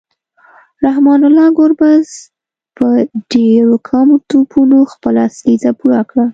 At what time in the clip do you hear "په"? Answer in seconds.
2.77-2.87